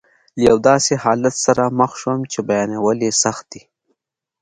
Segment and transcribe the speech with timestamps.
[0.35, 3.61] له یو داسې حالت سره مخ شوم چې بیانول یې سخت دي.